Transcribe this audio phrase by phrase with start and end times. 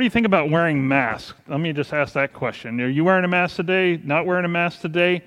[0.00, 1.34] what do you think about wearing masks?
[1.46, 2.80] Let me just ask that question.
[2.80, 4.00] Are you wearing a mask today?
[4.02, 5.22] Not wearing a mask today?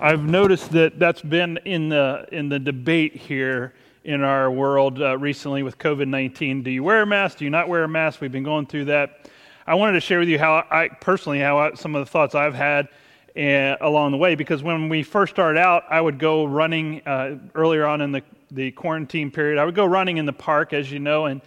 [0.00, 5.16] I've noticed that that's been in the in the debate here in our world uh,
[5.16, 6.64] recently with COVID 19.
[6.64, 7.38] Do you wear a mask?
[7.38, 8.20] Do you not wear a mask?
[8.20, 9.30] We've been going through that.
[9.64, 12.34] I wanted to share with you how I personally, how I, some of the thoughts
[12.34, 12.88] I've had
[13.36, 17.36] uh, along the way, because when we first started out, I would go running uh,
[17.54, 19.56] earlier on in the, the quarantine period.
[19.60, 21.40] I would go running in the park, as you know, and,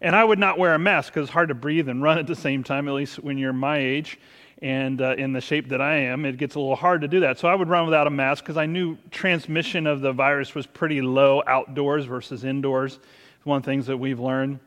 [0.00, 2.26] and I would not wear a mask because it's hard to breathe and run at
[2.26, 4.18] the same time, at least when you're my age
[4.62, 7.20] and uh, in the shape that I am, it gets a little hard to do
[7.20, 7.38] that.
[7.38, 10.66] So I would run without a mask because I knew transmission of the virus was
[10.66, 12.98] pretty low outdoors versus indoors.
[13.36, 14.60] It's one of the things that we've learned.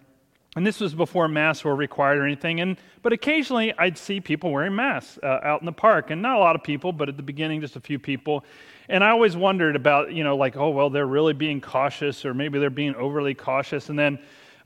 [0.55, 2.59] And this was before masks were required or anything.
[2.59, 6.37] And but occasionally I'd see people wearing masks uh, out in the park, and not
[6.37, 8.43] a lot of people, but at the beginning just a few people.
[8.89, 12.33] And I always wondered about, you know, like, oh well, they're really being cautious, or
[12.33, 13.89] maybe they're being overly cautious.
[13.89, 14.19] And then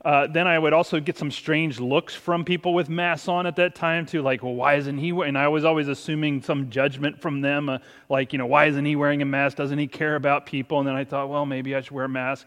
[0.04, 3.56] uh, then I would also get some strange looks from people with masks on at
[3.56, 5.10] that time too, like, well, why isn't he?
[5.10, 7.78] And I was always assuming some judgment from them, uh,
[8.10, 9.56] like, you know, why isn't he wearing a mask?
[9.56, 10.78] Doesn't he care about people?
[10.78, 12.46] And then I thought, well, maybe I should wear a mask.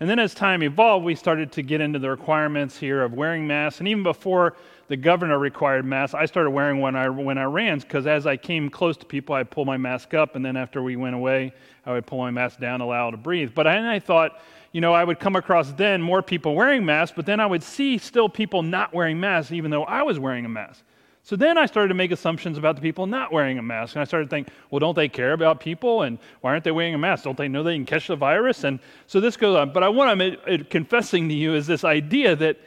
[0.00, 3.46] And then as time evolved, we started to get into the requirements here of wearing
[3.46, 3.80] masks.
[3.80, 4.56] And even before
[4.88, 8.36] the governor required masks, I started wearing one I, when I ran because as I
[8.36, 10.36] came close to people, I'd pull my mask up.
[10.36, 11.52] And then after we went away,
[11.84, 13.52] I would pull my mask down, allow to breathe.
[13.54, 14.40] But I, I thought,
[14.74, 17.62] you know, I would come across then more people wearing masks, but then I would
[17.62, 20.82] see still people not wearing masks, even though I was wearing a mask.
[21.22, 23.94] So then I started to make assumptions about the people not wearing a mask.
[23.94, 26.02] And I started to think, well, don't they care about people?
[26.02, 27.22] And why aren't they wearing a mask?
[27.22, 28.64] Don't they know they can catch the virus?
[28.64, 29.72] And so this goes on.
[29.72, 32.58] But I, want I'm confessing to you is this idea that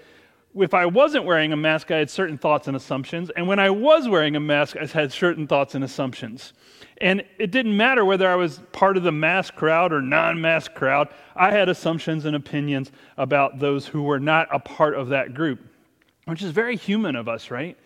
[0.60, 3.30] if I wasn't wearing a mask, I had certain thoughts and assumptions.
[3.36, 6.54] And when I was wearing a mask, I had certain thoughts and assumptions.
[7.00, 10.68] And it didn't matter whether I was part of the mass crowd or non mass
[10.68, 15.34] crowd, I had assumptions and opinions about those who were not a part of that
[15.34, 15.60] group,
[16.26, 17.78] which is very human of us, right?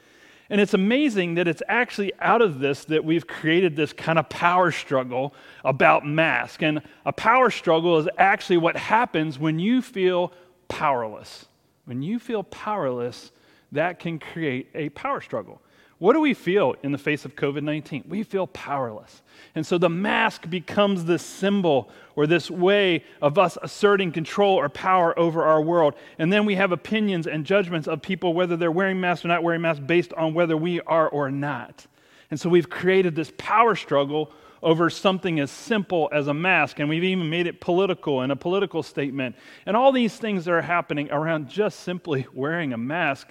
[0.49, 4.27] And it's amazing that it's actually out of this that we've created this kind of
[4.29, 6.61] power struggle about mask.
[6.61, 10.33] And a power struggle is actually what happens when you feel
[10.67, 11.45] powerless.
[11.85, 13.31] When you feel powerless,
[13.71, 15.61] that can create a power struggle.
[16.01, 18.05] What do we feel in the face of COVID 19?
[18.07, 19.21] We feel powerless.
[19.53, 24.67] And so the mask becomes this symbol or this way of us asserting control or
[24.67, 25.93] power over our world.
[26.17, 29.43] And then we have opinions and judgments of people, whether they're wearing masks or not
[29.43, 31.85] wearing masks, based on whether we are or not.
[32.31, 34.31] And so we've created this power struggle
[34.63, 38.35] over something as simple as a mask, and we've even made it political and a
[38.35, 39.35] political statement.
[39.65, 43.29] And all these things that are happening around just simply wearing a mask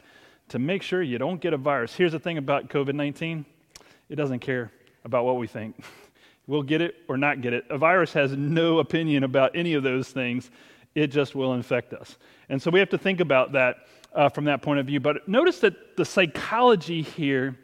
[0.49, 1.95] to make sure you don't get a virus.
[1.95, 3.45] Here's the thing about COVID 19
[4.09, 4.73] it doesn't care
[5.05, 5.83] about what we think.
[6.47, 7.65] We'll get it or not get it.
[7.71, 10.51] A virus has no opinion about any of those things,
[10.97, 12.17] it just will infect us.
[12.49, 14.99] And so we have to think about that uh, from that point of view.
[14.99, 17.57] But notice that the psychology here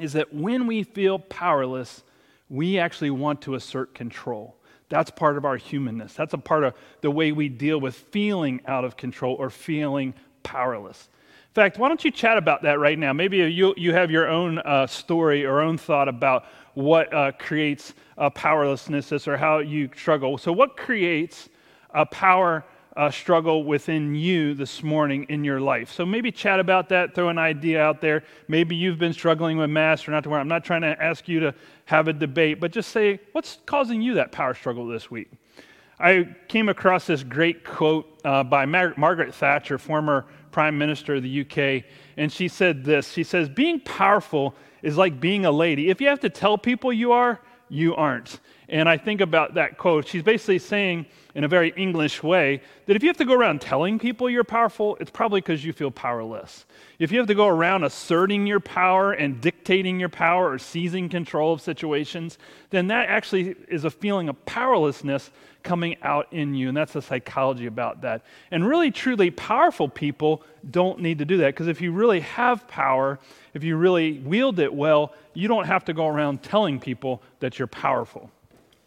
[0.00, 2.02] is that when we feel powerless,
[2.48, 4.56] we actually want to assert control.
[4.88, 6.14] That's part of our humanness.
[6.14, 10.14] That's a part of the way we deal with feeling out of control or feeling
[10.44, 11.08] powerless
[11.48, 13.12] In fact, why don't you chat about that right now?
[13.12, 17.94] Maybe you, you have your own uh, story or own thought about what uh, creates
[18.16, 20.38] uh, powerlessness or how you struggle.
[20.38, 21.48] So, what creates
[21.90, 22.64] a power
[22.96, 25.92] uh, struggle within you this morning in your life?
[25.92, 28.24] So, maybe chat about that, throw an idea out there.
[28.48, 30.40] Maybe you've been struggling with mass or not to wear.
[30.40, 31.54] I'm not trying to ask you to
[31.86, 35.30] have a debate, but just say, what's causing you that power struggle this week?
[35.98, 41.22] I came across this great quote uh, by Mar- Margaret Thatcher, former Prime Minister of
[41.22, 41.84] the UK,
[42.16, 45.90] and she said this She says, Being powerful is like being a lady.
[45.90, 48.40] If you have to tell people you are, you aren't.
[48.68, 50.06] And I think about that quote.
[50.06, 51.06] She's basically saying,
[51.36, 54.42] in a very English way, that if you have to go around telling people you're
[54.42, 56.64] powerful, it's probably because you feel powerless.
[56.98, 61.10] If you have to go around asserting your power and dictating your power or seizing
[61.10, 62.38] control of situations,
[62.70, 65.30] then that actually is a feeling of powerlessness
[65.62, 66.68] coming out in you.
[66.68, 68.24] And that's the psychology about that.
[68.50, 72.66] And really, truly powerful people don't need to do that because if you really have
[72.66, 73.18] power,
[73.52, 77.58] if you really wield it well, you don't have to go around telling people that
[77.58, 78.30] you're powerful.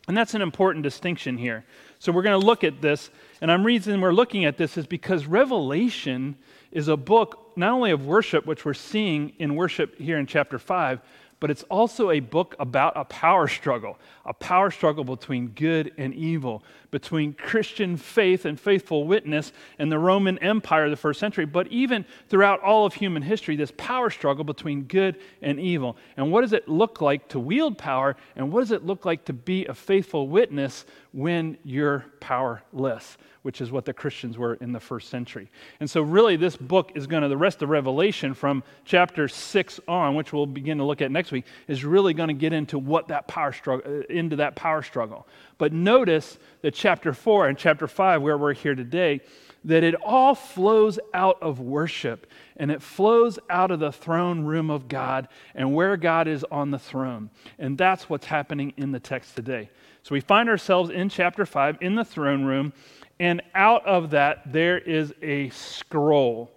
[0.09, 1.63] And that's an important distinction here.
[1.99, 3.09] So we're going to look at this.
[3.41, 6.37] And I'm reason we're looking at this is because Revelation
[6.71, 10.59] is a book not only of worship, which we're seeing in worship here in chapter
[10.59, 11.01] 5,
[11.39, 16.13] but it's also a book about a power struggle, a power struggle between good and
[16.13, 21.45] evil, between Christian faith and faithful witness and the Roman Empire of the first century,
[21.45, 25.95] but even throughout all of human history, this power struggle between good and evil.
[26.17, 29.25] And what does it look like to wield power, and what does it look like
[29.25, 33.17] to be a faithful witness when you're powerless?
[33.41, 35.49] which is what the Christians were in the first century.
[35.79, 40.15] And so, really, this book is going to, rest of Revelation from chapter 6 on,
[40.15, 43.07] which we'll begin to look at next week, is really going to get into what
[43.07, 45.27] that power struggle, uh, into that power struggle.
[45.57, 49.21] But notice that chapter 4 and chapter 5, where we're here today,
[49.65, 54.69] that it all flows out of worship and it flows out of the throne room
[54.69, 57.29] of God and where God is on the throne.
[57.57, 59.69] And that's what's happening in the text today.
[60.03, 62.71] So we find ourselves in chapter 5 in the throne room
[63.19, 66.49] and out of that, there is a scroll.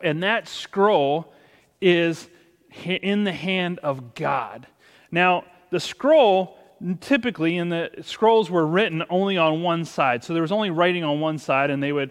[0.00, 1.32] And that scroll
[1.80, 2.28] is
[2.84, 4.66] in the hand of God.
[5.10, 6.56] Now, the scroll,
[7.00, 10.22] typically, in the scrolls were written only on one side.
[10.24, 12.10] So there was only writing on one side, and they would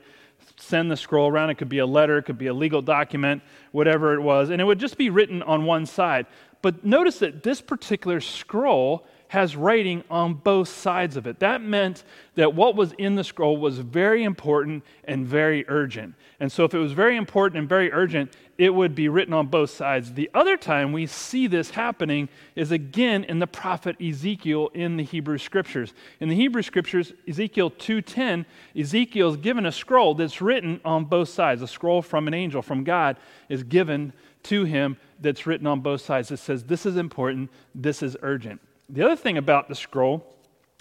[0.57, 1.49] send the scroll around.
[1.49, 3.41] It could be a letter, it could be a legal document,
[3.71, 6.25] whatever it was, and it would just be written on one side.
[6.61, 11.39] But notice that this particular scroll has writing on both sides of it.
[11.39, 12.03] That meant
[12.35, 16.15] that what was in the scroll was very important and very urgent.
[16.39, 19.47] And so, if it was very important and very urgent, it would be written on
[19.47, 20.13] both sides.
[20.13, 25.03] The other time we see this happening is again in the prophet Ezekiel in the
[25.03, 25.93] Hebrew scriptures.
[26.19, 28.45] In the Hebrew scriptures, Ezekiel 2:10,
[28.75, 31.61] Ezekiel is given a scroll that's written on both sides.
[31.61, 33.17] A scroll from an angel from God
[33.49, 34.13] is given
[34.43, 36.31] to him that's written on both sides.
[36.31, 38.61] It says, This is important, this is urgent.
[38.89, 40.25] The other thing about the scroll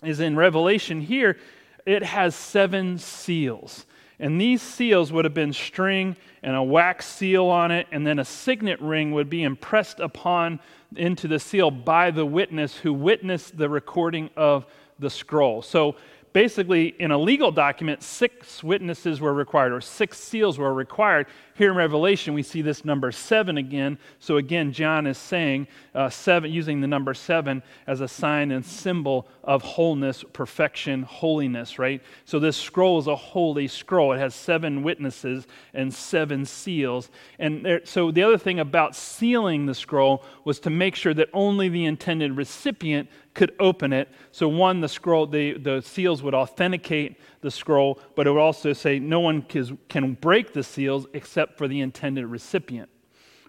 [0.02, 1.38] is in Revelation here,
[1.84, 3.86] it has seven seals.
[4.18, 8.18] And these seals would have been string and a wax seal on it, and then
[8.18, 10.60] a signet ring would be impressed upon
[10.94, 14.66] into the seal by the witness who witnessed the recording of
[14.98, 15.60] the scroll.
[15.60, 15.96] So
[16.36, 21.26] basically, in a legal document, six witnesses were required, or six seals were required.
[21.54, 23.96] Here in Revelation, we see this number seven again.
[24.18, 28.62] So again, John is saying uh, seven, using the number seven as a sign and
[28.62, 32.02] symbol of wholeness, perfection, holiness, right?
[32.26, 34.12] So this scroll is a holy scroll.
[34.12, 37.08] It has seven witnesses and seven seals.
[37.38, 41.30] And there, so the other thing about sealing the scroll was to make sure that
[41.32, 44.08] only the intended recipient could open it.
[44.32, 48.72] So, one, the scroll, the, the seals would authenticate the scroll, but it would also
[48.72, 52.88] say no one can break the seals except for the intended recipient.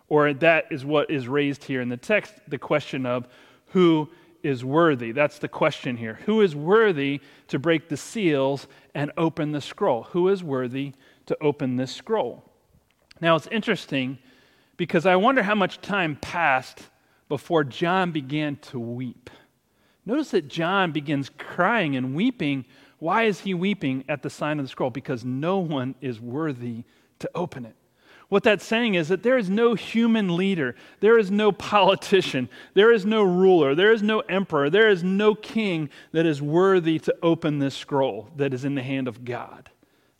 [0.09, 3.27] Or that is what is raised here in the text the question of
[3.67, 4.09] who
[4.43, 5.11] is worthy.
[5.11, 6.19] That's the question here.
[6.25, 10.03] Who is worthy to break the seals and open the scroll?
[10.03, 10.93] Who is worthy
[11.25, 12.43] to open this scroll?
[13.19, 14.19] Now, it's interesting
[14.77, 16.83] because I wonder how much time passed
[17.29, 19.29] before John began to weep.
[20.07, 22.63] Notice that John begins crying and weeping.
[22.99, 24.89] Why is he weeping at the sign of the scroll?
[24.89, 26.85] Because no one is worthy
[27.19, 27.75] to open it.
[28.29, 32.91] What that's saying is that there is no human leader, there is no politician, there
[32.91, 37.15] is no ruler, there is no emperor, there is no king that is worthy to
[37.21, 39.69] open this scroll that is in the hand of God.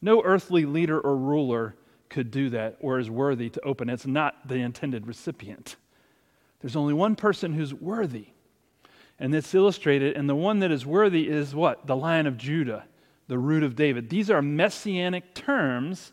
[0.01, 1.75] No earthly leader or ruler
[2.10, 3.90] could do that or is worthy to open.
[3.90, 3.94] It.
[3.94, 5.78] It's not the intended recipient.
[6.60, 8.28] There's only one person who's worthy,
[9.19, 10.16] and it's illustrated.
[10.16, 11.88] And the one that is worthy is what?
[11.88, 12.86] The Lion of Judah,
[13.28, 14.10] the root of David.
[14.10, 16.12] These are messianic terms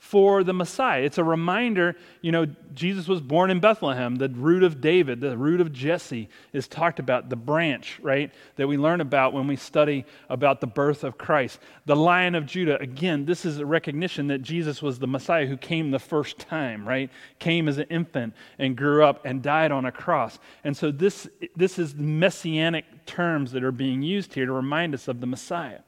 [0.00, 1.02] for the Messiah.
[1.02, 5.36] It's a reminder, you know, Jesus was born in Bethlehem, the root of David, the
[5.36, 9.56] root of Jesse is talked about, the branch, right, that we learn about when we
[9.56, 11.60] study about the birth of Christ.
[11.84, 15.58] The Lion of Judah, again, this is a recognition that Jesus was the Messiah who
[15.58, 17.10] came the first time, right?
[17.38, 20.38] Came as an infant and grew up and died on a cross.
[20.64, 25.08] And so this, this is messianic terms that are being used here to remind us
[25.08, 25.80] of the Messiah.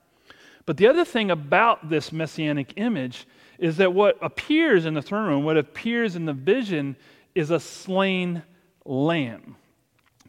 [0.66, 3.26] But the other thing about this messianic image
[3.62, 6.96] is that what appears in the throne room, what appears in the vision,
[7.32, 8.42] is a slain
[8.84, 9.54] lamb.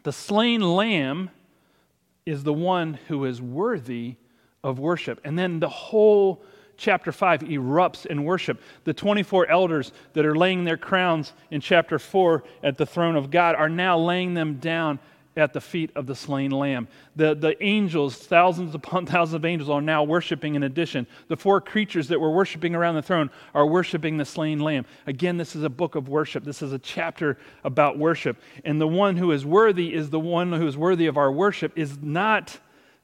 [0.04, 1.32] The slain lamb
[2.28, 4.18] is the one who is worthy
[4.64, 5.20] of worship.
[5.26, 6.44] And then the whole
[6.78, 8.62] chapter 5 erupts in worship.
[8.84, 13.32] The 24 elders that are laying their crowns in chapter 4 at the throne of
[13.32, 15.00] God are now laying them down
[15.36, 16.88] at the feet of the slain lamb.
[17.16, 21.08] The, the angels, thousands upon thousands of angels, are now worshiping in addition.
[21.28, 24.86] The four creatures that were worshiping around the throne are worshiping the slain lamb.
[25.08, 26.44] Again, this is a book of worship.
[26.44, 28.38] This is a chapter about worship.
[28.64, 31.78] And the one who is worthy is the one who is worthy of our worship,
[31.78, 32.60] is not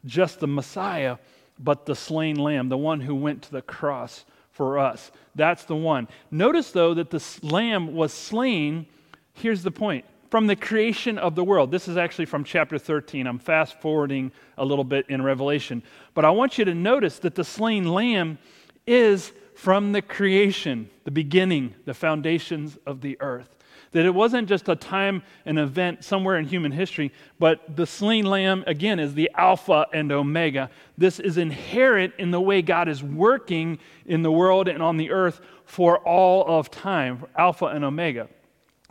[0.05, 1.17] just the Messiah,
[1.59, 5.11] but the slain lamb, the one who went to the cross for us.
[5.35, 6.07] That's the one.
[6.31, 8.87] Notice, though, that the lamb was slain.
[9.33, 11.71] Here's the point from the creation of the world.
[11.71, 13.25] This is actually from chapter 13.
[13.25, 15.83] I'm fast forwarding a little bit in Revelation.
[16.13, 18.37] But I want you to notice that the slain lamb
[18.85, 23.55] is from the creation, the beginning, the foundations of the earth.
[23.91, 28.25] That it wasn't just a time, an event somewhere in human history, but the slain
[28.25, 30.69] lamb, again, is the Alpha and Omega.
[30.95, 35.09] This is inherent in the way God is working in the world and on the
[35.09, 38.29] earth for all of time, Alpha and Omega.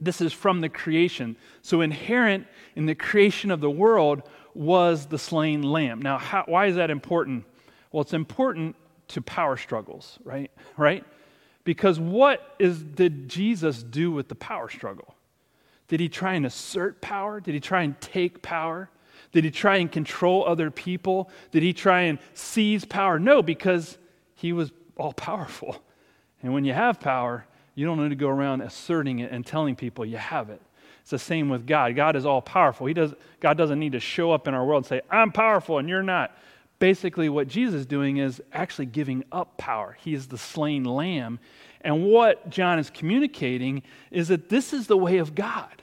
[0.01, 1.37] This is from the creation.
[1.63, 4.23] So, inherent in the creation of the world
[4.55, 6.01] was the slain lamb.
[6.01, 7.45] Now, how, why is that important?
[7.91, 8.77] Well, it's important
[9.09, 10.51] to power struggles, right?
[10.77, 11.05] Right?
[11.65, 15.15] Because what is, did Jesus do with the power struggle?
[15.89, 17.41] Did he try and assert power?
[17.41, 18.89] Did he try and take power?
[19.33, 21.31] Did he try and control other people?
[21.51, 23.19] Did he try and seize power?
[23.19, 23.99] No, because
[24.35, 25.77] he was all powerful.
[26.43, 27.45] And when you have power,
[27.79, 30.61] you don't need to go around asserting it and telling people you have it.
[31.01, 31.95] It's the same with God.
[31.95, 32.89] God is all powerful.
[32.89, 35.79] He does, God doesn't need to show up in our world and say, I'm powerful
[35.79, 36.37] and you're not
[36.81, 39.97] basically what Jesus is doing is actually giving up power.
[40.01, 41.39] He is the slain lamb.
[41.83, 45.83] And what John is communicating is that this is the way of God.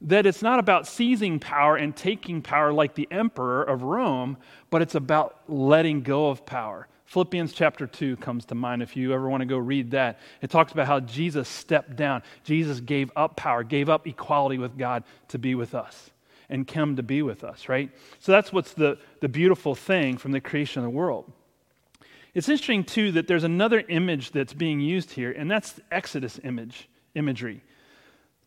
[0.00, 4.38] That it's not about seizing power and taking power like the emperor of Rome,
[4.70, 6.88] but it's about letting go of power.
[7.14, 10.18] Philippians chapter 2 comes to mind if you ever want to go read that.
[10.42, 12.24] It talks about how Jesus stepped down.
[12.42, 16.10] Jesus gave up power, gave up equality with God to be with us
[16.48, 17.88] and come to be with us, right?
[18.18, 21.30] So that's what's the, the beautiful thing from the creation of the world.
[22.34, 26.88] It's interesting, too, that there's another image that's being used here, and that's Exodus image,
[27.14, 27.62] imagery.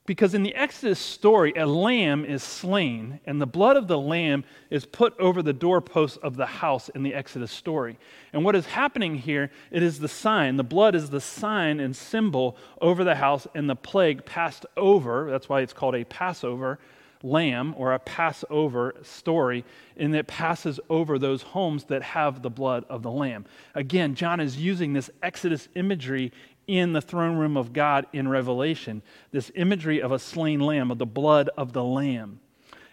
[0.07, 4.45] Because in the Exodus story, a lamb is slain, and the blood of the lamb
[4.69, 7.99] is put over the doorposts of the house in the Exodus story.
[8.31, 10.55] And what is happening here, it is the sign.
[10.55, 15.29] The blood is the sign and symbol over the house, and the plague passed over.
[15.29, 16.79] That's why it's called a Passover
[17.21, 19.65] lamb or a Passover story,
[19.97, 23.45] and it passes over those homes that have the blood of the lamb.
[23.75, 26.31] Again, John is using this Exodus imagery
[26.67, 30.97] in the throne room of God in Revelation, this imagery of a slain lamb, of
[30.97, 32.39] the blood of the lamb.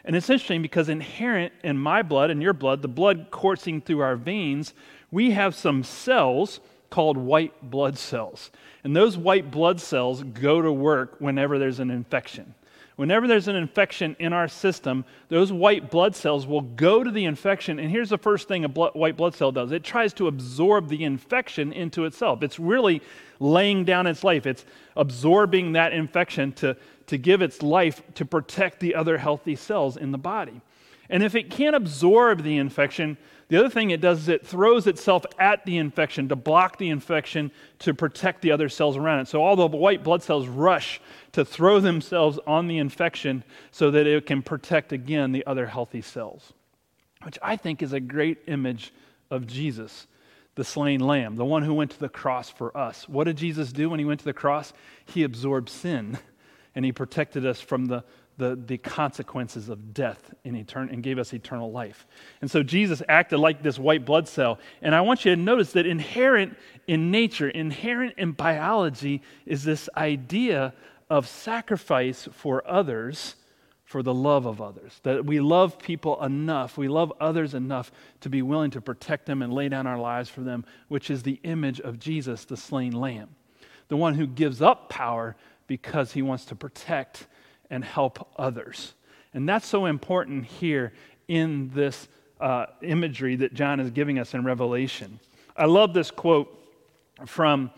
[0.04, 4.00] And it's interesting because inherent in my blood and your blood, the blood coursing through
[4.00, 4.74] our veins,
[5.10, 8.50] we have some cells called white blood cells.
[8.84, 12.54] And those white blood cells go to work whenever there's an infection.
[12.96, 17.24] Whenever there's an infection in our system, those white blood cells will go to the
[17.24, 17.80] infection.
[17.80, 20.88] And here's the first thing a blood, white blood cell does it tries to absorb
[20.88, 22.42] the infection into itself.
[22.42, 23.02] It's really
[23.40, 24.64] laying down its life, it's
[24.96, 26.76] absorbing that infection to,
[27.08, 30.60] to give its life to protect the other healthy cells in the body.
[31.10, 34.86] And if it can't absorb the infection, the other thing it does is it throws
[34.86, 39.28] itself at the infection to block the infection to protect the other cells around it.
[39.28, 41.00] So all the white blood cells rush
[41.32, 46.00] to throw themselves on the infection so that it can protect again the other healthy
[46.00, 46.52] cells,
[47.22, 48.92] which I think is a great image
[49.30, 50.06] of Jesus,
[50.54, 53.08] the slain lamb, the one who went to the cross for us.
[53.08, 54.72] What did Jesus do when he went to the cross?
[55.04, 56.18] He absorbed sin
[56.74, 58.04] and he protected us from the
[58.36, 62.06] the, the consequences of death in etern- and gave us eternal life.
[62.40, 64.58] And so Jesus acted like this white blood cell.
[64.82, 69.88] And I want you to notice that inherent in nature, inherent in biology, is this
[69.96, 70.74] idea
[71.08, 73.36] of sacrifice for others
[73.84, 74.98] for the love of others.
[75.04, 79.42] That we love people enough, we love others enough to be willing to protect them
[79.42, 82.92] and lay down our lives for them, which is the image of Jesus, the slain
[82.92, 83.28] lamb.
[83.88, 85.36] The one who gives up power
[85.66, 87.26] because he wants to protect
[87.70, 88.94] and help others.
[89.32, 90.92] And that's so important here
[91.28, 92.08] in this
[92.40, 95.18] uh, imagery that John is giving us in Revelation.
[95.56, 96.56] I love this quote
[97.26, 97.70] from,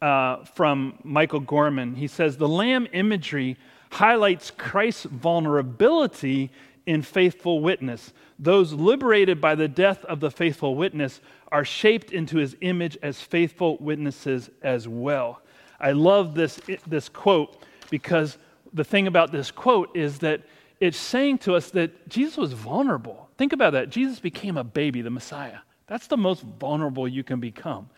[0.00, 1.94] uh, from Michael Gorman.
[1.94, 3.56] He says, The lamb imagery
[3.90, 6.50] highlights Christ's vulnerability
[6.86, 8.12] in faithful witness.
[8.38, 11.20] Those liberated by the death of the faithful witness
[11.50, 15.42] are shaped into his image as faithful witnesses as well.
[15.78, 18.38] I love this, this quote because
[18.72, 20.42] the thing about this quote is that
[20.80, 23.28] it's saying to us that Jesus was vulnerable.
[23.38, 23.90] Think about that.
[23.90, 25.58] Jesus became a baby, the Messiah.
[25.86, 27.88] That's the most vulnerable you can become.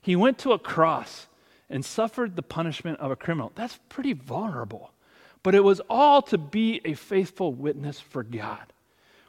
[0.00, 1.26] He went to a cross
[1.70, 3.52] and suffered the punishment of a criminal.
[3.54, 4.92] That's pretty vulnerable.
[5.42, 8.72] But it was all to be a faithful witness for God.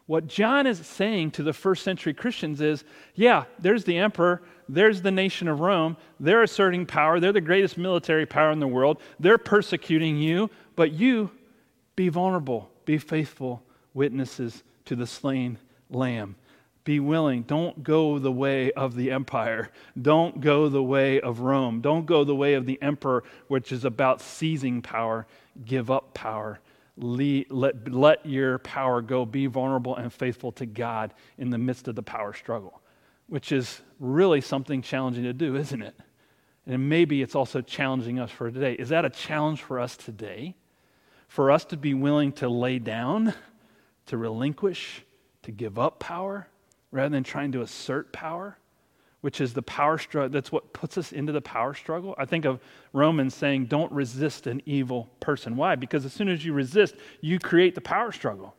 [0.06, 5.04] What John is saying to the first century Christians is yeah, there's the emperor, there's
[5.04, 9.02] the nation of Rome, they're asserting power, they're the greatest military power in the world,
[9.20, 10.50] they're persecuting you,
[10.80, 11.30] but you
[11.98, 13.62] be vulnerable, be faithful
[13.94, 15.58] witnesses to the slain
[15.90, 16.38] lamb.
[16.86, 17.42] Be willing.
[17.42, 19.72] Don't go the way of the empire.
[20.02, 21.82] Don't go the way of Rome.
[21.82, 25.28] Don't go the way of the emperor, which is about seizing power.
[25.66, 26.62] Give up power.
[26.96, 29.26] let, let your power go.
[29.26, 32.80] Be vulnerable and faithful to God in the midst of the power struggle,
[33.28, 35.96] which is really something challenging to do, isn't it?
[36.66, 38.76] And maybe it's also challenging us for today.
[38.76, 40.56] Is that a challenge for us today?
[41.30, 43.34] For us to be willing to lay down,
[44.08, 45.06] to relinquish,
[45.44, 46.50] to give up power,
[46.92, 48.58] rather than trying to assert power?
[49.22, 50.30] which is the power struggle.
[50.30, 52.16] That's what puts us into the power struggle.
[52.18, 52.60] I think of
[52.94, 55.56] Romans saying, don't resist an evil person.
[55.56, 55.76] Why?
[55.76, 58.56] Because as soon as you resist, you create the power struggle.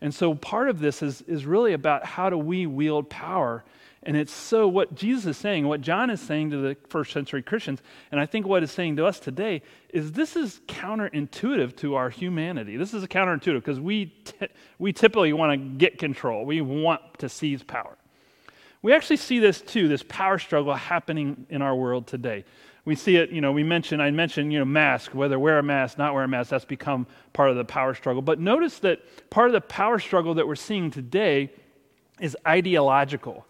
[0.00, 3.62] And so part of this is, is really about how do we wield power.
[4.02, 7.42] And it's so what Jesus is saying, what John is saying to the first century
[7.42, 11.96] Christians, and I think what is saying to us today is this is counterintuitive to
[11.96, 12.78] our humanity.
[12.78, 17.28] This is counterintuitive because we, t- we typically want to get control, we want to
[17.28, 17.96] seize power.
[18.82, 22.46] We actually see this too, this power struggle happening in our world today.
[22.86, 25.62] We see it, you know, we mentioned, I mentioned, you know, mask, whether wear a
[25.62, 28.22] mask, not wear a mask, that's become part of the power struggle.
[28.22, 31.52] But notice that part of the power struggle that we're seeing today
[32.18, 33.46] is ideological.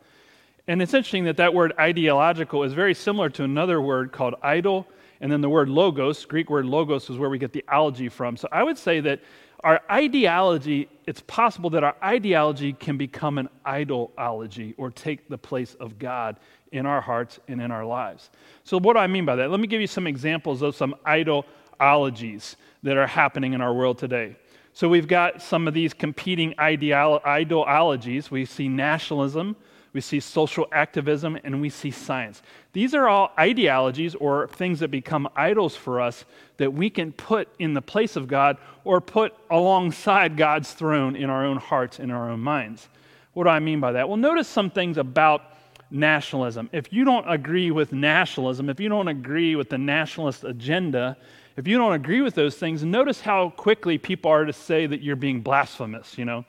[0.68, 4.86] And it's interesting that that word ideological is very similar to another word called idol,
[5.20, 8.36] and then the word logos, Greek word logos is where we get the ology from.
[8.36, 9.20] So I would say that
[9.62, 15.74] our ideology, it's possible that our ideology can become an idolology or take the place
[15.74, 16.36] of God
[16.72, 18.30] in our hearts and in our lives.
[18.64, 19.50] So, what do I mean by that?
[19.50, 23.98] Let me give you some examples of some idolologies that are happening in our world
[23.98, 24.36] today.
[24.72, 28.30] So, we've got some of these competing ideolo- ideologies.
[28.30, 29.56] We see nationalism,
[29.92, 32.42] we see social activism, and we see science.
[32.72, 36.24] These are all ideologies or things that become idols for us
[36.58, 41.28] that we can put in the place of God or put alongside God's throne in
[41.28, 42.88] our own hearts in our own minds.
[43.32, 44.08] What do I mean by that?
[44.08, 45.42] Well, notice some things about
[45.90, 46.70] nationalism.
[46.72, 51.16] If you don't agree with nationalism, if you don't agree with the nationalist agenda,
[51.56, 55.02] if you don't agree with those things, notice how quickly people are to say that
[55.02, 56.44] you're being blasphemous, you know.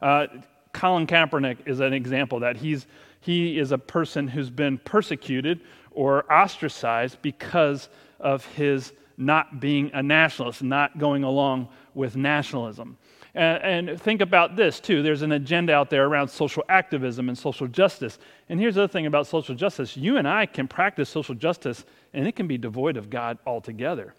[0.00, 0.26] Uh,
[0.72, 2.86] Colin Kaepernick is an example that he's,
[3.20, 5.60] he is a person who's been persecuted
[5.90, 7.88] or ostracized because
[8.20, 12.96] of his not being a nationalist, not going along with nationalism.
[13.34, 15.02] And, and, think about this too.
[15.02, 18.18] There's an agenda out there around social activism and social justice.
[18.48, 21.84] And here's the other thing about social justice you and I can practice social justice,
[22.12, 24.14] and it can be devoid of God altogether.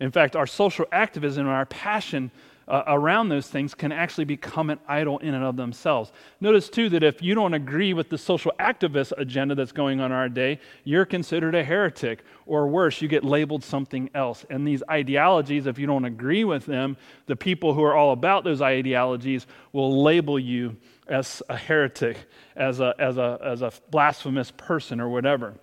[0.00, 2.30] In fact, our social activism and our passion
[2.66, 6.12] uh, around those things can actually become an idol in and of themselves.
[6.40, 10.12] Notice, too, that if you don't agree with the social activist agenda that's going on
[10.12, 14.44] our day, you're considered a heretic, or worse, you get labeled something else.
[14.50, 16.96] And these ideologies, if you don't agree with them,
[17.26, 22.16] the people who are all about those ideologies will label you as a heretic,
[22.56, 25.54] as a, as a, as a blasphemous person, or whatever.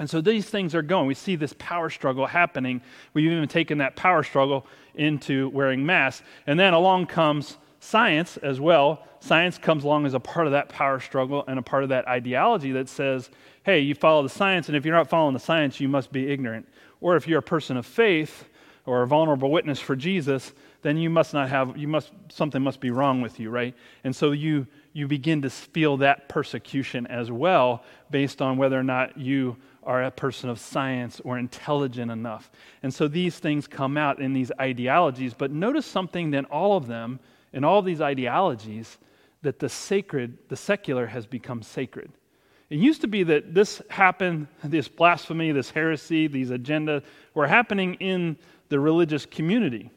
[0.00, 1.06] And so these things are going.
[1.06, 2.80] We see this power struggle happening.
[3.12, 6.26] We've even taken that power struggle into wearing masks.
[6.46, 9.06] And then along comes science as well.
[9.20, 12.08] Science comes along as a part of that power struggle and a part of that
[12.08, 13.28] ideology that says,
[13.62, 16.32] hey, you follow the science, and if you're not following the science, you must be
[16.32, 16.66] ignorant.
[17.02, 18.46] Or if you're a person of faith
[18.86, 22.80] or a vulnerable witness for Jesus, then you must not have, you must, something must
[22.80, 23.74] be wrong with you, right?
[24.02, 28.82] And so you, you begin to feel that persecution as well based on whether or
[28.82, 32.50] not you are a person of science or intelligent enough.
[32.82, 35.34] And so these things come out in these ideologies.
[35.34, 37.20] But notice something in all of them,
[37.52, 38.98] in all these ideologies,
[39.42, 42.10] that the sacred, the secular has become sacred.
[42.68, 47.02] It used to be that this happened, this blasphemy, this heresy, these agenda
[47.34, 48.36] were happening in
[48.68, 49.90] the religious community.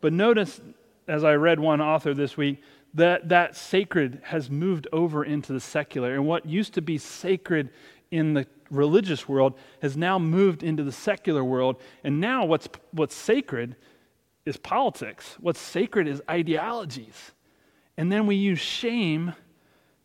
[0.00, 0.60] But notice,
[1.08, 2.62] as I read one author this week,
[2.94, 6.14] that that sacred has moved over into the secular.
[6.14, 7.68] And what used to be sacred
[8.10, 11.80] in the religious world has now moved into the secular world.
[12.04, 13.76] And now what's, what's sacred
[14.44, 15.36] is politics.
[15.40, 17.32] What's sacred is ideologies.
[17.96, 19.34] And then we use shame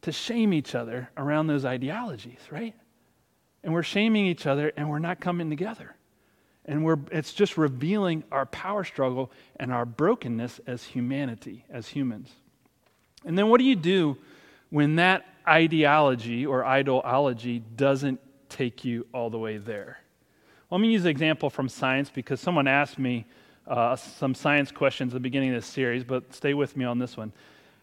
[0.02, 2.74] to shame each other around those ideologies, right?
[3.63, 5.95] And we're shaming each other and we're not coming together.
[6.65, 12.32] And we're, it's just revealing our power struggle and our brokenness as humanity, as humans.
[13.26, 14.17] And then what do you do
[14.69, 18.19] when that ideology or idolology doesn't
[18.52, 20.00] take you all the way there.
[20.70, 23.26] Let me use an example from science because someone asked me
[23.68, 27.00] uh, some science questions at the beginning of this series, but stay with me on
[27.00, 27.32] this one.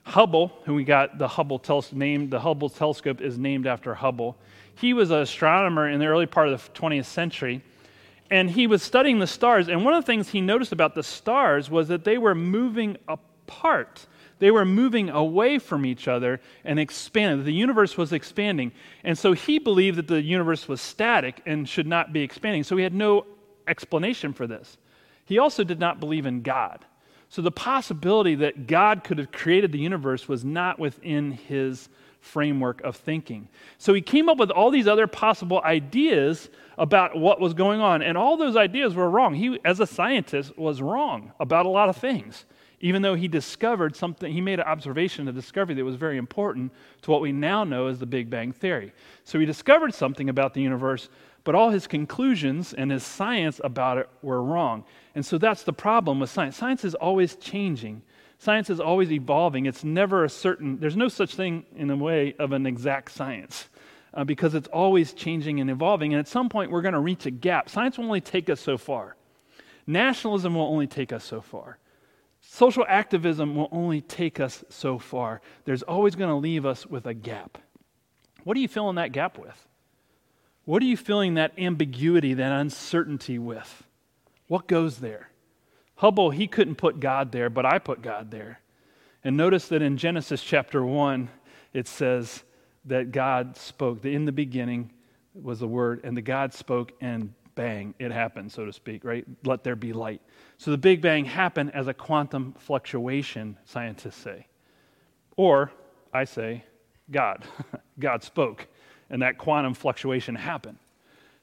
[0.05, 4.37] Hubble, who we got the Hubble telescope named, the Hubble telescope is named after Hubble.
[4.75, 7.63] He was an astronomer in the early part of the 20th century,
[8.31, 9.69] and he was studying the stars.
[9.69, 12.97] And one of the things he noticed about the stars was that they were moving
[13.07, 14.07] apart.
[14.38, 17.44] They were moving away from each other and expanding.
[17.44, 18.72] The universe was expanding.
[19.05, 22.64] And so he believed that the universe was static and should not be expanding.
[22.64, 23.27] So he had no
[23.66, 24.79] explanation for this.
[25.24, 26.85] He also did not believe in God.
[27.29, 31.88] So the possibility that God could have created the universe was not within his
[32.20, 33.48] framework of thinking.
[33.77, 36.48] So he came up with all these other possible ideas
[36.79, 39.35] about what was going on, and all those ideas were wrong.
[39.35, 42.44] He, as a scientist, was wrong about a lot of things,
[42.81, 46.73] even though he discovered something, he made an observation, a discovery that was very important
[47.03, 48.93] to what we now know as the Big Bang Theory.
[49.25, 51.09] So he discovered something about the universe,
[51.43, 54.85] but all his conclusions and his science about it were wrong.
[55.14, 56.57] And so that's the problem with science.
[56.57, 58.03] Science is always changing.
[58.38, 59.67] Science is always evolving.
[59.67, 63.69] It's never a certain, there's no such thing in a way of an exact science
[64.14, 66.12] uh, because it's always changing and evolving.
[66.12, 67.69] And at some point, we're going to reach a gap.
[67.69, 69.17] Science will only take us so far,
[69.87, 71.79] nationalism will only take us so far.
[72.51, 75.43] Social activism will only take us so far.
[75.67, 77.59] There's always going to leave us with a gap.
[78.43, 79.69] What are you filling that gap with?
[80.65, 83.83] What are you filling that ambiguity, that uncertainty with?
[84.47, 85.29] What goes there?
[85.97, 88.61] Hubble, he couldn't put God there, but I put God there.
[89.23, 91.29] And notice that in Genesis chapter 1,
[91.75, 92.45] it says
[92.87, 94.01] that God spoke.
[94.01, 94.91] That in the beginning
[95.35, 99.27] was the word, and the God spoke, and bang, it happened, so to speak, right?
[99.44, 100.23] Let there be light.
[100.59, 104.47] So the Big Bang happened as a quantum fluctuation, scientists say.
[105.37, 105.73] Or,
[106.14, 106.62] I say,
[107.11, 107.44] God.
[107.99, 108.68] God spoke,
[109.11, 110.79] and that quantum fluctuation happened.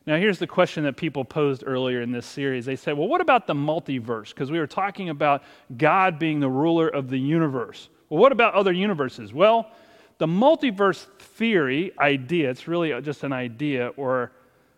[0.06, 2.63] Now, here's the question that people posed earlier in this series.
[2.65, 4.30] They said, well, what about the multiverse?
[4.30, 5.43] Because we were talking about
[5.75, 7.89] God being the ruler of the universe.
[8.08, 9.34] Well, what about other universes?
[9.34, 9.69] Well,
[10.17, 14.32] the multiverse theory idea, it's really just an idea, or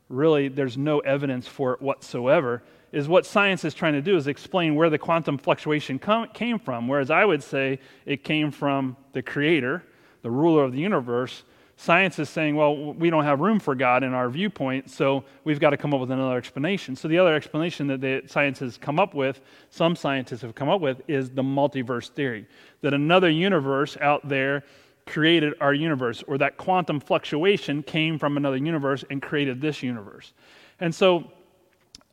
[0.09, 4.27] really there's no evidence for it whatsoever, is what science is trying to do is
[4.27, 6.87] explain where the quantum fluctuation com- came from.
[6.87, 9.83] Whereas I would say it came from the creator,
[10.21, 11.43] the ruler of the universe,
[11.79, 15.59] Science is saying, well, we don't have room for God in our viewpoint, so we've
[15.59, 16.95] got to come up with another explanation.
[16.95, 20.69] So, the other explanation that the science has come up with, some scientists have come
[20.69, 22.47] up with, is the multiverse theory
[22.81, 24.63] that another universe out there
[25.07, 30.33] created our universe, or that quantum fluctuation came from another universe and created this universe.
[30.79, 31.31] And so,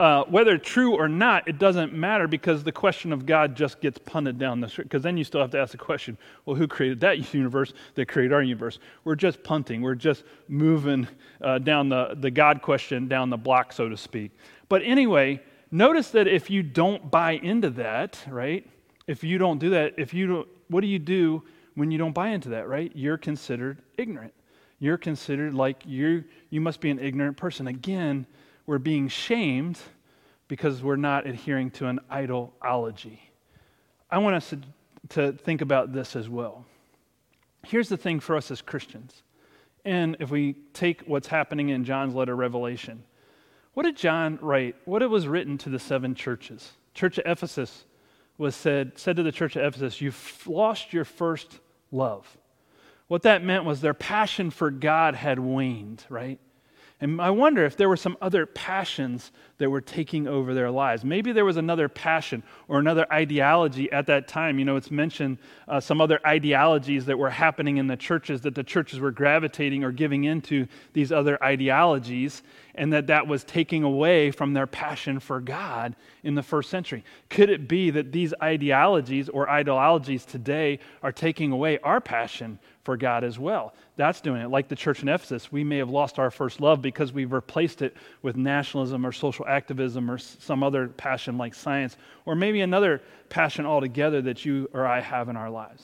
[0.01, 3.97] uh, whether true or not, it doesn't matter because the question of God just gets
[3.99, 4.85] punted down the street.
[4.85, 8.09] Because then you still have to ask the question well, who created that universe that
[8.09, 8.79] created our universe?
[9.05, 11.07] We're just punting, we're just moving
[11.41, 14.33] uh, down the, the God question down the block, so to speak.
[14.69, 18.69] But anyway, notice that if you don't buy into that, right?
[19.07, 22.15] If you don't do that, if you don't, what do you do when you don't
[22.15, 22.93] buy into that, right?
[22.95, 24.35] You're considered ignorant.
[24.79, 27.67] You're considered like you you must be an ignorant person.
[27.67, 28.27] Again,
[28.67, 29.79] we're being shamed
[30.49, 33.19] because we're not adhering to an idolology.
[34.11, 34.61] I want us to,
[35.11, 36.65] to think about this as well.
[37.65, 39.23] Here's the thing for us as Christians.
[39.85, 43.03] And if we take what's happening in John's letter, Revelation,
[43.75, 44.77] what did John write?
[44.85, 46.73] What it was written to the seven churches.
[46.95, 47.85] Church of Ephesus
[48.39, 51.59] was said, said to the church of Ephesus, You've lost your first
[51.95, 52.37] love.
[53.07, 56.39] What that meant was their passion for God had waned, right?
[57.01, 61.05] And I wonder if there were some other passions that were taking over their lives.
[61.05, 64.59] Maybe there was another passion or another ideology at that time.
[64.59, 68.55] You know, it's mentioned uh, some other ideologies that were happening in the churches, that
[68.55, 72.43] the churches were gravitating or giving into these other ideologies,
[72.75, 77.05] and that that was taking away from their passion for God in the first century.
[77.31, 82.97] Could it be that these ideologies or ideologies today are taking away our passion for
[82.97, 83.75] God as well.
[83.97, 84.51] That's doing it.
[84.51, 87.83] Like the church in Ephesus, we may have lost our first love because we've replaced
[87.83, 93.03] it with nationalism or social activism or some other passion like science, or maybe another
[93.31, 95.83] passion altogether that you or I have in our lives.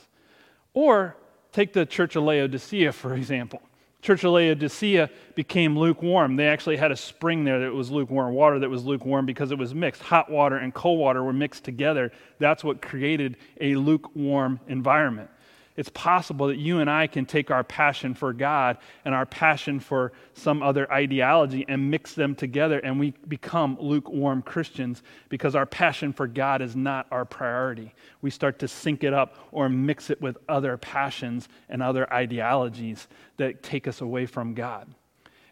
[0.74, 1.16] Or
[1.52, 3.62] take the church of Laodicea, for example.
[4.02, 6.36] Church of Laodicea became lukewarm.
[6.36, 9.58] They actually had a spring there that was lukewarm, water that was lukewarm because it
[9.58, 10.02] was mixed.
[10.02, 12.10] Hot water and cold water were mixed together.
[12.38, 15.30] That's what created a lukewarm environment
[15.80, 19.80] it's possible that you and I can take our passion for God and our passion
[19.80, 25.64] for some other ideology and mix them together and we become lukewarm Christians because our
[25.64, 27.94] passion for God is not our priority.
[28.20, 33.08] We start to sync it up or mix it with other passions and other ideologies
[33.38, 34.86] that take us away from God.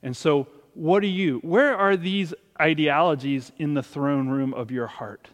[0.03, 1.39] And so, what are you?
[1.39, 5.29] Where are these ideologies in the throne room of your heart?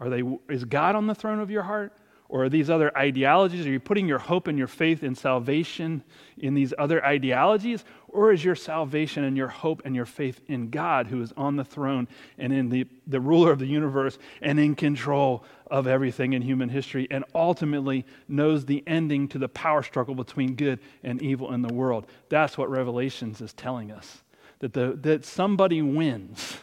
[0.00, 1.96] Are they, is God on the throne of your heart?
[2.32, 3.66] Or these other ideologies?
[3.66, 6.02] Are you putting your hope and your faith in salvation
[6.38, 7.84] in these other ideologies?
[8.08, 11.56] Or is your salvation and your hope and your faith in God, who is on
[11.56, 16.32] the throne and in the, the ruler of the universe and in control of everything
[16.32, 21.20] in human history and ultimately knows the ending to the power struggle between good and
[21.20, 22.06] evil in the world?
[22.30, 24.22] That's what Revelations is telling us
[24.60, 26.56] that, the, that somebody wins,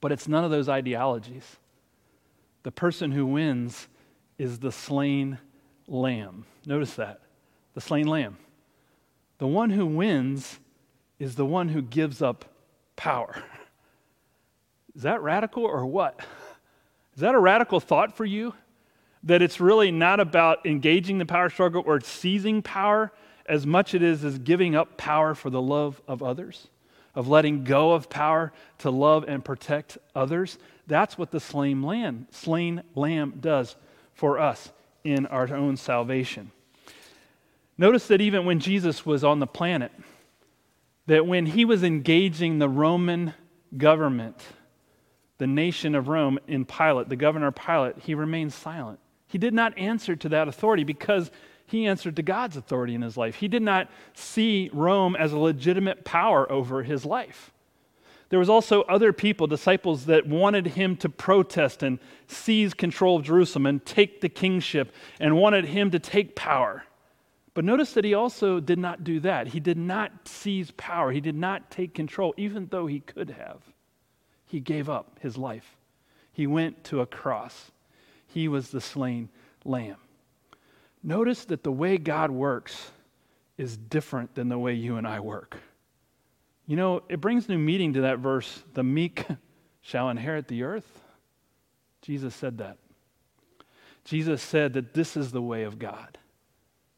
[0.00, 1.56] but it's none of those ideologies.
[2.62, 3.88] The person who wins
[4.42, 5.38] is the slain
[5.86, 6.44] lamb.
[6.66, 7.20] Notice that.
[7.74, 8.38] The slain lamb.
[9.38, 10.58] The one who wins
[11.20, 12.44] is the one who gives up
[12.96, 13.40] power.
[14.96, 16.20] Is that radical or what?
[17.14, 18.52] Is that a radical thought for you?
[19.22, 23.12] That it's really not about engaging the power struggle or seizing power
[23.46, 26.68] as much as it is as giving up power for the love of others,
[27.14, 30.58] of letting go of power to love and protect others.
[30.88, 33.76] That's what the slain lamb, slain lamb does
[34.22, 34.70] for us
[35.02, 36.52] in our own salvation.
[37.76, 39.90] Notice that even when Jesus was on the planet,
[41.08, 43.34] that when he was engaging the Roman
[43.76, 44.40] government,
[45.38, 49.00] the nation of Rome in Pilate, the governor Pilate, he remained silent.
[49.26, 51.32] He did not answer to that authority because
[51.66, 53.34] he answered to God's authority in his life.
[53.34, 57.50] He did not see Rome as a legitimate power over his life.
[58.32, 63.24] There was also other people, disciples that wanted him to protest and seize control of
[63.24, 64.90] Jerusalem and take the kingship
[65.20, 66.84] and wanted him to take power.
[67.52, 69.48] But notice that he also did not do that.
[69.48, 71.12] He did not seize power.
[71.12, 73.60] He did not take control, even though he could have.
[74.46, 75.76] He gave up his life.
[76.32, 77.70] He went to a cross.
[78.26, 79.28] He was the slain
[79.62, 79.98] lamb.
[81.02, 82.92] Notice that the way God works
[83.58, 85.58] is different than the way you and I work.
[86.66, 89.26] You know, it brings new meaning to that verse the meek
[89.82, 91.00] shall inherit the earth.
[92.02, 92.78] Jesus said that.
[94.04, 96.18] Jesus said that this is the way of God.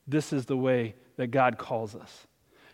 [0.07, 2.27] This is the way that God calls us.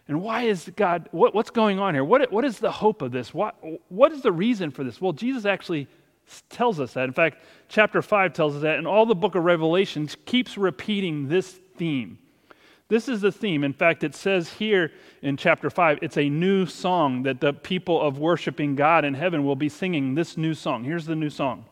[0.08, 2.04] And why is God, what, what's going on here?
[2.04, 3.32] What, what is the hope of this?
[3.32, 3.56] What,
[3.88, 5.00] what is the reason for this?
[5.00, 5.86] Well, Jesus actually
[6.48, 7.04] tells us that.
[7.04, 11.28] In fact, chapter 5 tells us that, and all the book of Revelation keeps repeating
[11.28, 12.18] this theme.
[12.90, 13.62] This is the theme.
[13.62, 14.90] In fact, it says here
[15.22, 19.44] in chapter 5, it's a new song that the people of worshiping God in heaven
[19.44, 20.82] will be singing this new song.
[20.82, 21.66] Here's the new song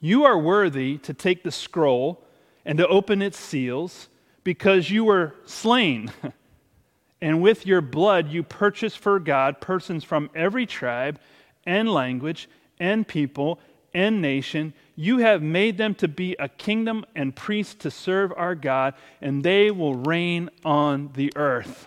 [0.00, 2.24] You are worthy to take the scroll
[2.64, 4.08] and to open its seals
[4.42, 6.10] because you were slain.
[7.20, 11.20] and with your blood you purchased for God persons from every tribe
[11.66, 12.48] and language
[12.80, 13.60] and people
[13.94, 14.74] and nation.
[14.96, 19.42] You have made them to be a kingdom and priests to serve our God, and
[19.42, 21.86] they will reign on the earth.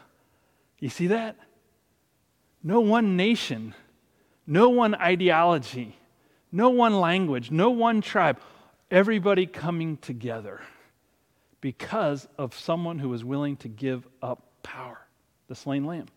[0.80, 1.36] You see that?
[2.64, 3.74] No one nation,
[4.46, 5.98] no one ideology,
[6.52, 8.40] no one language, no one tribe,
[8.90, 10.62] everybody coming together
[11.62, 15.00] because of someone who was willing to give up power,
[15.48, 16.08] the slain lamb.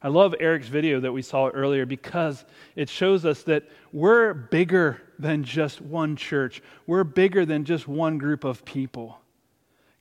[0.00, 2.44] I love Eric's video that we saw earlier because
[2.76, 6.62] it shows us that we're bigger than just one church.
[6.86, 9.18] We're bigger than just one group of people.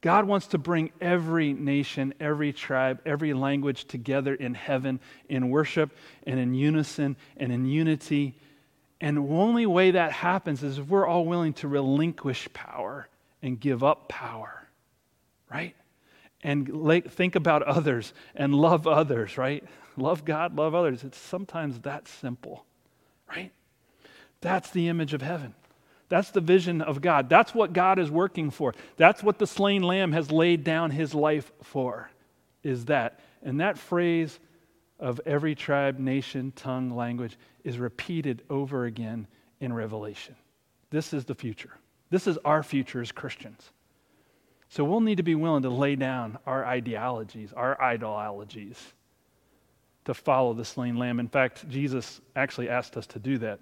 [0.02, 5.90] God wants to bring every nation, every tribe, every language together in heaven in worship
[6.28, 8.36] and in unison and in unity.
[9.02, 13.08] And the only way that happens is if we're all willing to relinquish power
[13.42, 14.68] and give up power,
[15.52, 15.76] right?
[16.44, 16.70] And
[17.12, 19.64] think about others and love others, right?
[19.98, 21.04] Love God, love others.
[21.04, 22.66] It's sometimes that simple,
[23.28, 23.52] right?
[24.42, 25.56] That's the image of heaven.
[26.10, 27.28] That's the vision of God.
[27.30, 28.74] That's what God is working for.
[28.96, 32.10] That's what the slain lamb has laid down his life for,
[32.64, 33.20] is that.
[33.44, 34.40] And that phrase
[35.00, 39.28] of every tribe, nation, tongue, language is repeated over again
[39.60, 40.36] in Revelation.
[40.90, 41.74] This is the future.
[42.10, 43.72] This is our future as Christians.
[44.70, 48.78] So we'll need to be willing to lay down our ideologies, our ideologies,
[50.08, 51.20] to follow the slain lamb.
[51.20, 53.60] In fact, Jesus actually asked us to do that.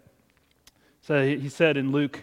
[1.01, 2.21] So he said in Luke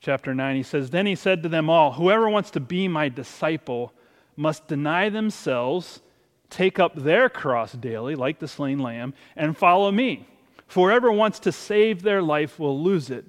[0.00, 3.10] chapter 9, he says, Then he said to them all, Whoever wants to be my
[3.10, 3.92] disciple
[4.34, 6.00] must deny themselves,
[6.48, 10.26] take up their cross daily, like the slain lamb, and follow me.
[10.66, 13.26] For whoever wants to save their life will lose it,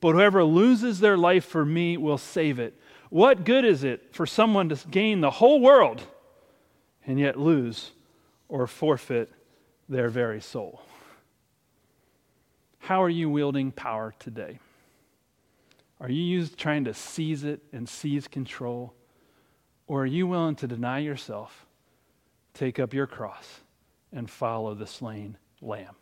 [0.00, 2.80] but whoever loses their life for me will save it.
[3.10, 6.04] What good is it for someone to gain the whole world
[7.04, 7.90] and yet lose
[8.48, 9.32] or forfeit
[9.88, 10.82] their very soul?
[12.78, 14.60] How are you wielding power today?
[16.00, 18.94] Are you used, trying to seize it and seize control?
[19.86, 21.66] Or are you willing to deny yourself,
[22.54, 23.60] take up your cross,
[24.12, 25.96] and follow the slain lamb?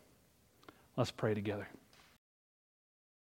[0.97, 1.69] Let's pray together.